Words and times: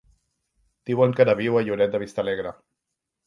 Diuen 0.89 1.13
que 1.19 1.23
ara 1.27 1.35
viu 1.43 1.59
a 1.59 1.63
Lloret 1.67 1.93
de 1.97 2.03
Vistalegre. 2.05 2.55